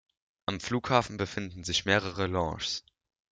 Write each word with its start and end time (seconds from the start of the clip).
Am 0.47 0.59
Flughafen 0.59 1.17
befinden 1.17 1.63
sich 1.63 1.85
mehrere 1.85 2.25
Lounges. 2.25 2.83